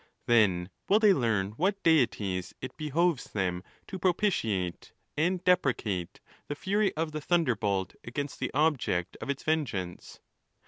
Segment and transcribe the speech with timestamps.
[0.25, 6.91] Then will they learn what deities it behoves them to propitiate, and deprecate the fury
[6.97, 10.19] of the thunderbolt against the object of its vengeance.